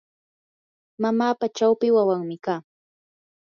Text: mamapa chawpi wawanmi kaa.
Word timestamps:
mamapa 1.01 1.45
chawpi 1.57 1.87
wawanmi 1.95 2.37
kaa. 2.45 2.61